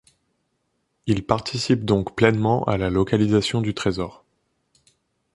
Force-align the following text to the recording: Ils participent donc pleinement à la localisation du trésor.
Ils 1.05 1.23
participent 1.23 1.85
donc 1.85 2.15
pleinement 2.15 2.63
à 2.63 2.75
la 2.79 2.89
localisation 2.89 3.61
du 3.61 3.75
trésor. 3.75 4.25